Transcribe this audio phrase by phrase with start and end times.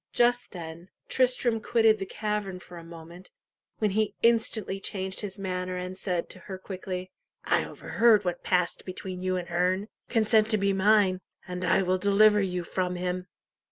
[0.13, 3.29] Just then, Tristram quitted the cavern for a moment,
[3.77, 7.11] when he instantly changed his manner, and 'said to her quickly,
[7.45, 9.89] "I overheard what passed between you and Herne.
[10.09, 13.27] Consent to be mine, and I will deliver you from him."